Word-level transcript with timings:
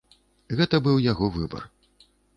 Гэта 0.61 0.79
быў 0.87 0.97
яго 1.11 1.29
выбар. 1.37 1.63